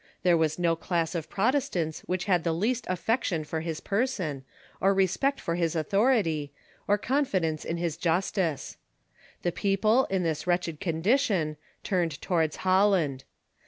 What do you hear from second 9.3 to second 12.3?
The people, in this wretched condition, turned